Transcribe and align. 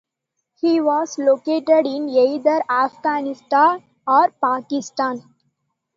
He 0.59 0.81
was 0.81 1.19
located 1.19 1.85
in 1.85 2.09
either 2.09 2.63
Afghanistan 2.67 3.83
or 4.07 4.31
Pakistan. 4.43 5.21